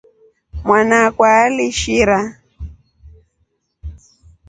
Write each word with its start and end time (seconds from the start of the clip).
Mwana 0.65 0.95
akwa 1.07 1.27
aliishira. 1.47 2.19